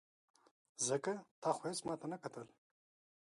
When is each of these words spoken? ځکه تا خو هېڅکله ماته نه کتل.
ځکه 0.87 1.13
تا 1.41 1.49
خو 1.55 1.61
هېڅکله 1.67 1.87
ماته 1.89 2.05
نه 2.11 2.17
کتل. 2.23 2.45